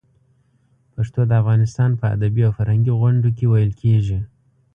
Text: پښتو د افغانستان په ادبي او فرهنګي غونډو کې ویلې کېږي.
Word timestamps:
پښتو 0.93 1.21
د 1.27 1.31
افغانستان 1.41 1.89
په 1.99 2.05
ادبي 2.15 2.41
او 2.47 2.51
فرهنګي 2.59 2.93
غونډو 3.01 3.29
کې 3.37 3.45
ویلې 3.51 3.75
کېږي. 3.81 4.19